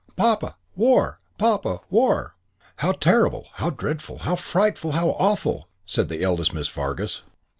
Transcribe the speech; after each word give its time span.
Papa! 0.15 0.55
War! 0.75 1.19
Papa! 1.37 1.81
War!" 1.91 2.35
"How 2.77 2.91
terrible, 2.91 3.45
how 3.53 3.69
dreadful, 3.69 4.17
how 4.25 4.33
frightful, 4.35 4.93
how 4.93 5.09
awful," 5.09 5.67
said 5.85 6.09
the 6.09 6.23
eldest 6.23 6.55
Miss 6.55 6.67
Fargus. 6.67 7.21